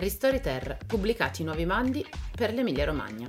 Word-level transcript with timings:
Ristori 0.00 0.40
Terra, 0.40 0.78
pubblicati 0.86 1.42
nuovi 1.42 1.66
bandi 1.66 2.06
per 2.36 2.54
l'Emilia 2.54 2.84
Romagna. 2.84 3.28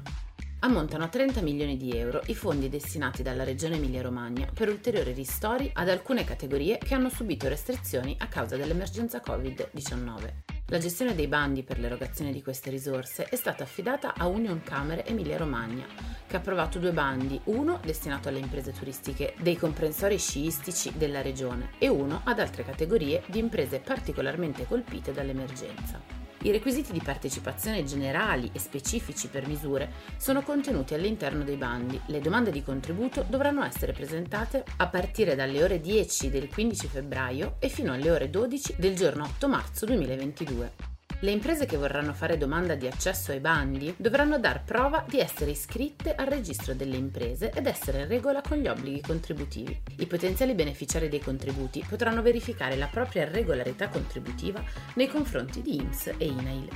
Ammontano 0.59 1.03
a 1.03 1.07
30 1.07 1.41
milioni 1.41 1.77
di 1.77 1.97
euro 1.97 2.21
i 2.27 2.35
fondi 2.35 2.69
destinati 2.69 3.23
dalla 3.23 3.43
Regione 3.43 3.77
Emilia-Romagna 3.77 4.47
per 4.53 4.69
ulteriori 4.69 5.11
ristori 5.13 5.71
ad 5.73 5.89
alcune 5.89 6.23
categorie 6.23 6.77
che 6.77 6.93
hanno 6.93 7.09
subito 7.09 7.47
restrizioni 7.47 8.15
a 8.19 8.27
causa 8.27 8.55
dell'emergenza 8.55 9.19
Covid-19. 9.25 10.33
La 10.67 10.77
gestione 10.77 11.15
dei 11.15 11.25
bandi 11.25 11.63
per 11.63 11.79
l'erogazione 11.79 12.31
di 12.31 12.43
queste 12.43 12.69
risorse 12.69 13.23
è 13.23 13.35
stata 13.35 13.63
affidata 13.63 14.13
a 14.13 14.27
Union 14.27 14.61
Camere 14.61 15.07
Emilia-Romagna, 15.07 15.87
che 16.27 16.35
ha 16.35 16.39
approvato 16.39 16.77
due 16.77 16.91
bandi, 16.91 17.41
uno 17.45 17.79
destinato 17.83 18.29
alle 18.29 18.37
imprese 18.37 18.73
turistiche 18.73 19.33
dei 19.39 19.57
comprensori 19.57 20.19
sciistici 20.19 20.95
della 20.95 21.23
regione 21.23 21.71
e 21.79 21.87
uno 21.87 22.21
ad 22.25 22.39
altre 22.39 22.63
categorie 22.63 23.23
di 23.25 23.39
imprese 23.39 23.79
particolarmente 23.79 24.67
colpite 24.67 25.11
dall'emergenza. 25.11 26.18
I 26.41 26.51
requisiti 26.51 26.93
di 26.93 27.01
partecipazione 27.01 27.83
generali 27.83 28.49
e 28.53 28.59
specifici 28.59 29.27
per 29.27 29.45
misure 29.45 29.91
sono 30.17 30.41
contenuti 30.41 30.93
all'interno 30.93 31.43
dei 31.43 31.57
bandi. 31.57 31.99
Le 32.05 32.21
domande 32.21 32.49
di 32.49 32.63
contributo 32.63 33.25
dovranno 33.27 33.63
essere 33.63 33.91
presentate 33.91 34.63
a 34.77 34.87
partire 34.87 35.35
dalle 35.35 35.61
ore 35.61 35.81
10 35.81 36.29
del 36.29 36.47
15 36.47 36.87
febbraio 36.87 37.55
e 37.59 37.67
fino 37.67 37.91
alle 37.91 38.09
ore 38.09 38.29
12 38.29 38.75
del 38.77 38.95
giorno 38.95 39.25
8 39.25 39.47
marzo 39.49 39.85
2022. 39.85 40.98
Le 41.21 41.31
imprese 41.31 41.65
che 41.65 41.75
vorranno 41.75 42.13
fare 42.13 42.37
domanda 42.37 42.75
di 42.75 42.87
accesso 42.87 43.31
ai 43.31 43.41
bandi 43.41 43.93
dovranno 43.97 44.39
dar 44.39 44.63
prova 44.63 45.03
di 45.05 45.19
essere 45.19 45.51
iscritte 45.51 46.15
al 46.15 46.27
registro 46.27 46.73
delle 46.73 46.95
imprese 46.95 47.51
ed 47.51 47.65
essere 47.65 48.03
in 48.03 48.07
regola 48.07 48.39
con 48.39 48.57
gli 48.57 48.69
obblighi 48.69 49.01
contributivi. 49.01 49.81
I 49.97 50.05
potenziali 50.05 50.53
beneficiari 50.53 51.09
dei 51.09 51.19
contributi 51.19 51.83
potranno 51.85 52.21
verificare 52.21 52.77
la 52.77 52.87
propria 52.87 53.29
regolarità 53.29 53.89
contributiva 53.89 54.63
nei 54.95 55.07
confronti 55.07 55.61
di 55.61 55.75
INPS 55.75 56.13
e 56.17 56.25
INAIL. 56.25 56.69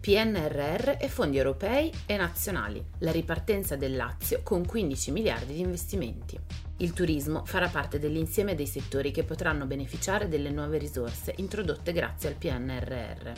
PNRR 0.00 0.96
e 1.00 1.08
fondi 1.08 1.38
europei 1.38 1.92
e 2.06 2.16
nazionali, 2.16 2.82
la 3.00 3.10
ripartenza 3.10 3.74
del 3.74 3.96
Lazio 3.96 4.40
con 4.44 4.64
15 4.64 5.10
miliardi 5.10 5.54
di 5.54 5.60
investimenti. 5.60 6.38
Il 6.80 6.92
turismo 6.92 7.44
farà 7.44 7.66
parte 7.66 7.98
dell'insieme 7.98 8.54
dei 8.54 8.68
settori 8.68 9.10
che 9.10 9.24
potranno 9.24 9.66
beneficiare 9.66 10.28
delle 10.28 10.50
nuove 10.50 10.78
risorse 10.78 11.34
introdotte 11.38 11.92
grazie 11.92 12.28
al 12.28 12.36
PNRR. 12.36 13.32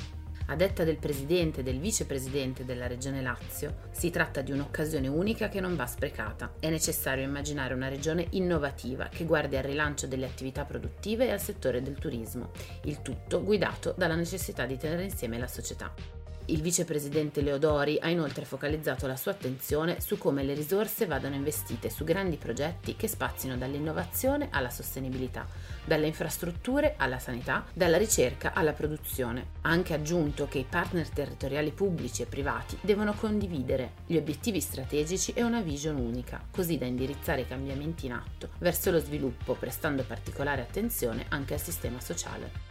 A 0.49 0.57
detta 0.57 0.85
del 0.85 0.99
presidente 0.99 1.61
e 1.61 1.63
del 1.63 1.79
vicepresidente 1.79 2.67
della 2.67 2.87
Regione 2.87 3.23
Lazio, 3.23 3.89
si 3.93 4.11
tratta 4.11 4.43
di 4.43 4.53
un'occasione 4.53 5.09
unica 5.09 5.49
che 5.49 5.61
non 5.61 5.75
va 5.75 5.87
sprecata. 5.87 6.55
È 6.61 6.69
necessario 6.69 7.25
immaginare 7.25 7.73
una 7.73 7.89
regione 7.89 8.27
innovativa 8.31 9.09
che 9.09 9.25
guardi 9.25 9.57
al 9.57 9.63
rilancio 9.63 10.07
delle 10.07 10.27
attività 10.27 10.65
produttive 10.65 11.27
e 11.27 11.31
al 11.31 11.41
settore 11.41 11.81
del 11.81 11.99
turismo, 11.99 12.51
il 12.85 13.01
tutto 13.01 13.43
guidato 13.43 13.95
dalla 13.97 14.17
necessità 14.17 14.67
di 14.67 14.77
tenere 14.77 15.05
insieme 15.05 15.39
la 15.39 15.47
società. 15.47 16.20
Il 16.51 16.63
vicepresidente 16.63 17.43
Leodori 17.43 17.97
ha 18.01 18.09
inoltre 18.09 18.45
focalizzato 18.45 19.07
la 19.07 19.15
sua 19.15 19.31
attenzione 19.31 20.01
su 20.01 20.19
come 20.19 20.43
le 20.43 20.55
risorse 20.55 21.07
vadano 21.07 21.37
investite 21.37 21.91
su 21.91 22.03
grandi 22.03 22.39
progetti 22.39 22.97
che 22.97 23.07
spazino 23.07 23.57
dall'innovazione 23.57 24.49
alla 24.51 24.69
sostenibilità, 24.69 25.47
dalle 25.85 26.09
infrastrutture 26.09 26.95
alla 26.97 27.21
sanità, 27.21 27.65
dalla 27.73 27.99
ricerca 27.99 28.53
alla 28.53 28.73
produzione. 28.73 29.47
Ha 29.61 29.71
anche 29.71 29.95
aggiunto 29.95 30.49
che 30.49 30.59
i 30.59 30.67
partner 30.69 31.09
territoriali 31.09 31.71
pubblici 31.71 32.23
e 32.23 32.27
privati 32.27 32.77
devono 32.81 33.15
condividere 33.15 33.93
gli 34.05 34.17
obiettivi 34.17 34.61
strategici 34.61 35.33
e 35.33 35.45
una 35.45 35.61
vision 35.61 35.99
unica, 35.99 36.45
così 36.51 36.79
da 36.79 36.87
indirizzare 36.87 37.43
i 37.43 37.47
cambiamenti 37.47 38.07
in 38.07 38.13
atto 38.13 38.49
verso 38.59 38.91
lo 38.91 38.99
sviluppo, 38.99 39.55
prestando 39.55 40.03
particolare 40.03 40.63
attenzione 40.63 41.27
anche 41.29 41.55
al 41.55 41.61
sistema 41.61 42.01
sociale. 42.01 42.70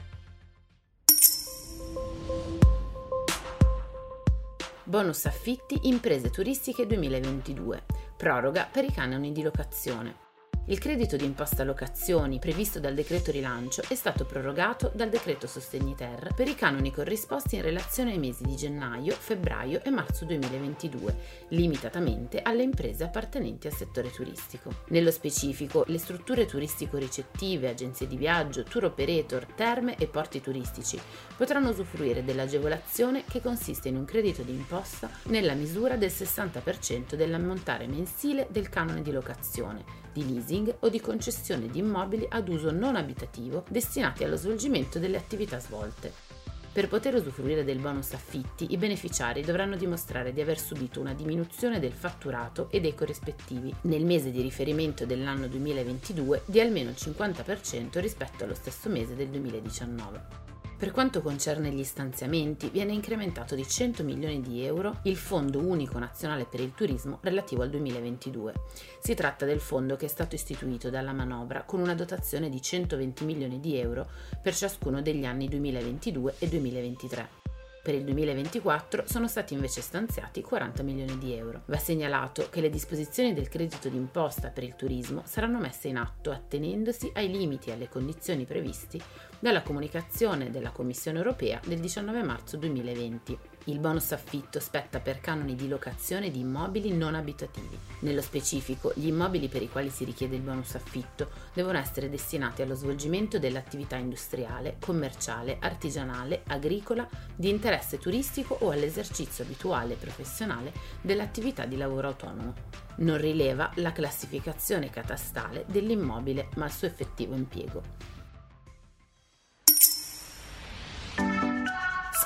Bonus 4.89 5.27
affitti 5.27 5.81
imprese 5.83 6.31
turistiche 6.31 6.87
2022. 6.87 7.83
Proroga 8.17 8.67
per 8.71 8.85
i 8.85 8.91
canoni 8.91 9.31
di 9.31 9.43
locazione. 9.43 10.28
Il 10.69 10.77
credito 10.77 11.15
di 11.15 11.25
imposta 11.25 11.63
locazioni 11.63 12.37
previsto 12.37 12.79
dal 12.79 12.93
decreto 12.93 13.31
rilancio 13.31 13.81
è 13.87 13.95
stato 13.95 14.23
prorogato 14.23 14.91
dal 14.93 15.09
decreto 15.09 15.47
Sostegni 15.47 15.95
Ter 15.95 16.35
per 16.35 16.47
i 16.47 16.53
canoni 16.53 16.93
corrisposti 16.93 17.55
in 17.55 17.63
relazione 17.63 18.11
ai 18.11 18.19
mesi 18.19 18.43
di 18.43 18.55
gennaio, 18.55 19.15
febbraio 19.15 19.81
e 19.83 19.89
marzo 19.89 20.25
2022, 20.25 21.47
limitatamente 21.49 22.43
alle 22.43 22.61
imprese 22.61 23.03
appartenenti 23.03 23.65
al 23.65 23.73
settore 23.73 24.11
turistico. 24.11 24.83
Nello 24.89 25.09
specifico, 25.09 25.85
le 25.87 25.97
strutture 25.97 26.45
turistico-ricettive, 26.45 27.69
agenzie 27.69 28.05
di 28.05 28.15
viaggio, 28.15 28.61
tour 28.61 28.83
operator, 28.83 29.47
terme 29.55 29.95
e 29.97 30.05
porti 30.05 30.39
turistici 30.39 31.01
potranno 31.35 31.69
usufruire 31.69 32.23
dell'agevolazione 32.23 33.23
che 33.27 33.41
consiste 33.41 33.87
in 33.87 33.95
un 33.95 34.05
credito 34.05 34.43
di 34.43 34.51
imposta 34.51 35.09
nella 35.29 35.55
misura 35.55 35.95
del 35.95 36.11
60% 36.11 37.15
dell'ammontare 37.15 37.87
mensile 37.87 38.45
del 38.51 38.69
canone 38.69 39.01
di 39.01 39.11
locazione 39.11 40.09
di 40.13 40.23
leasing 40.59 40.75
o 40.79 40.89
di 40.89 40.99
concessione 40.99 41.67
di 41.67 41.79
immobili 41.79 42.25
ad 42.29 42.47
uso 42.49 42.71
non 42.71 42.95
abitativo 42.95 43.63
destinati 43.69 44.23
allo 44.23 44.35
svolgimento 44.35 44.99
delle 44.99 45.17
attività 45.17 45.59
svolte. 45.59 46.27
Per 46.71 46.87
poter 46.87 47.15
usufruire 47.15 47.63
del 47.63 47.79
bonus 47.79 48.13
affitti, 48.13 48.67
i 48.71 48.77
beneficiari 48.77 49.41
dovranno 49.41 49.75
dimostrare 49.75 50.31
di 50.31 50.39
aver 50.39 50.59
subito 50.59 50.99
una 50.99 51.13
diminuzione 51.13 51.79
del 51.79 51.93
fatturato 51.93 52.69
e 52.69 52.79
dei 52.79 52.93
corrispettivi 52.93 53.73
nel 53.83 54.05
mese 54.05 54.31
di 54.31 54.41
riferimento 54.41 55.05
dell'anno 55.05 55.47
2022 55.47 56.43
di 56.45 56.59
almeno 56.59 56.91
il 56.91 56.95
50% 56.97 57.99
rispetto 57.99 58.43
allo 58.43 58.53
stesso 58.53 58.87
mese 58.89 59.15
del 59.15 59.29
2019. 59.29 60.48
Per 60.79 60.91
quanto 60.91 61.21
concerne 61.21 61.71
gli 61.71 61.83
stanziamenti, 61.83 62.69
viene 62.69 62.93
incrementato 62.93 63.53
di 63.53 63.67
100 63.67 64.01
milioni 64.05 64.39
di 64.39 64.63
euro 64.63 64.99
il 65.03 65.17
Fondo 65.17 65.59
Unico 65.59 65.99
Nazionale 65.99 66.45
per 66.45 66.61
il 66.61 66.73
Turismo 66.73 67.19
relativo 67.21 67.63
al 67.63 67.69
2022. 67.69 68.53
Si 69.01 69.13
tratta 69.13 69.45
del 69.45 69.59
fondo 69.59 69.97
che 69.97 70.05
è 70.05 70.07
stato 70.07 70.35
istituito 70.35 70.89
dalla 70.89 71.11
manovra 71.11 71.63
con 71.63 71.81
una 71.81 71.95
dotazione 71.95 72.47
di 72.47 72.61
120 72.61 73.25
milioni 73.25 73.59
di 73.59 73.77
euro 73.77 74.07
per 74.41 74.55
ciascuno 74.55 75.01
degli 75.01 75.25
anni 75.25 75.49
2022 75.49 76.35
e 76.39 76.47
2023. 76.47 77.48
Per 77.81 77.95
il 77.95 78.03
2024 78.03 79.05
sono 79.07 79.27
stati 79.27 79.53
invece 79.53 79.79
stanziati 79.81 80.41
40 80.41 80.83
milioni 80.83 81.17
di 81.17 81.33
euro. 81.33 81.61
Va 81.65 81.77
segnalato 81.77 82.47
che 82.49 82.59
le 82.59 82.69
disposizioni 82.69 83.33
del 83.33 83.47
credito 83.47 83.87
d'imposta 83.87 84.49
per 84.49 84.63
il 84.63 84.75
turismo 84.75 85.23
saranno 85.25 85.59
messe 85.59 85.87
in 85.87 85.97
atto 85.97 86.31
attenendosi 86.31 87.09
ai 87.13 87.31
limiti 87.31 87.69
e 87.69 87.73
alle 87.73 87.87
condizioni 87.87 88.45
previsti 88.45 89.01
dalla 89.39 89.61
comunicazione 89.61 90.51
della 90.51 90.71
Commissione 90.71 91.19
europea 91.19 91.61
del 91.65 91.79
19 91.79 92.21
marzo 92.21 92.57
2020. 92.57 93.48
Il 93.65 93.79
bonus 93.79 94.13
affitto 94.13 94.59
spetta 94.59 94.99
per 94.99 95.19
canoni 95.19 95.53
di 95.53 95.67
locazione 95.67 96.31
di 96.31 96.39
immobili 96.39 96.95
non 96.95 97.13
abitativi. 97.13 97.77
Nello 97.99 98.21
specifico, 98.21 98.91
gli 98.95 99.07
immobili 99.07 99.47
per 99.47 99.61
i 99.61 99.69
quali 99.69 99.89
si 99.89 100.05
richiede 100.05 100.37
il 100.37 100.41
bonus 100.41 100.75
affitto 100.75 101.29
devono 101.53 101.77
essere 101.77 102.09
destinati 102.09 102.61
allo 102.61 102.73
svolgimento 102.73 103.37
dell'attività 103.37 103.97
industriale, 103.97 104.77
commerciale, 104.79 105.57
artigianale, 105.59 106.43
agricola, 106.47 107.07
di 107.35 107.49
interesse 107.49 107.99
turistico 107.99 108.57
o 108.61 108.71
all'esercizio 108.71 109.43
abituale 109.43 109.93
e 109.93 109.97
professionale 109.97 110.73
dell'attività 111.01 111.65
di 111.65 111.77
lavoro 111.77 112.07
autonomo. 112.07 112.53
Non 112.97 113.17
rileva 113.17 113.71
la 113.75 113.91
classificazione 113.91 114.89
catastale 114.89 115.65
dell'immobile 115.67 116.49
ma 116.55 116.65
il 116.65 116.71
suo 116.71 116.87
effettivo 116.87 117.35
impiego. 117.35 118.18